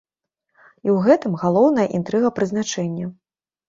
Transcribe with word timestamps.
І 0.85 0.87
ў 0.95 1.11
гэтым 1.11 1.37
галоўная 1.43 1.87
інтрыга 2.01 2.37
прызначэння. 2.41 3.17